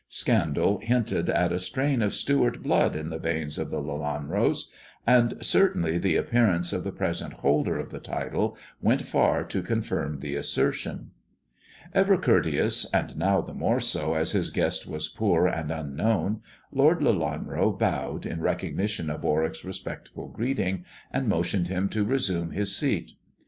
Scandal 0.09 0.79
hinted 0.79 1.29
at 1.29 1.51
a 1.51 1.59
strain 1.59 2.01
of 2.01 2.11
Stewart 2.15 2.63
blood 2.63 2.95
in 2.95 3.11
the 3.11 3.19
veins 3.19 3.59
of 3.59 3.69
the 3.69 3.79
Lelanros, 3.79 4.65
and 5.05 5.37
certainly 5.45 5.99
the 5.99 6.15
appearance 6.15 6.73
of 6.73 6.83
the 6.83 6.91
present 6.91 7.33
holder 7.33 7.77
of 7.77 7.91
the 7.91 7.99
title 7.99 8.57
went 8.81 9.05
far 9.05 9.43
to 9.43 9.61
confirm 9.61 10.17
the 10.17 10.33
assertion. 10.35 11.11
Ever 11.93 12.17
courteous, 12.17 12.89
and 12.91 13.15
now 13.15 13.41
the 13.41 13.53
more 13.53 13.79
so 13.79 14.15
as 14.15 14.31
his 14.31 14.49
guest 14.49 14.87
was 14.87 15.07
poor 15.07 15.45
and 15.45 15.69
unknown. 15.69 16.41
Lord 16.71 17.01
Lelanro 17.01 17.71
bowed 17.77 18.25
in 18.25 18.41
recognition 18.41 19.07
of 19.11 19.23
Warwick's 19.23 19.63
respectful 19.63 20.29
greeting, 20.29 20.83
and 21.13 21.29
motioned 21.29 21.67
him 21.67 21.87
to 21.89 22.03
resume 22.03 22.49
his 22.49 22.75
seat. 22.75 23.11